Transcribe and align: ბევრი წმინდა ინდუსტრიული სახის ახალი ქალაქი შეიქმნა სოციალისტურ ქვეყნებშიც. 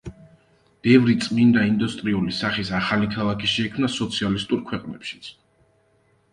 ბევრი 0.87 1.13
წმინდა 1.25 1.65
ინდუსტრიული 1.73 2.33
სახის 2.39 2.73
ახალი 2.79 3.11
ქალაქი 3.13 3.53
შეიქმნა 3.55 3.93
სოციალისტურ 3.99 4.67
ქვეყნებშიც. 4.73 5.33